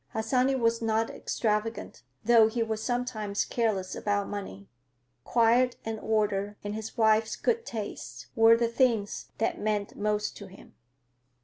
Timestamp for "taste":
7.67-8.25